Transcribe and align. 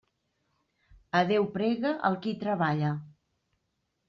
A 1.19 1.21
Déu 1.31 1.45
prega 1.57 1.93
el 2.09 2.19
qui 2.25 2.35
treballa. 2.45 2.91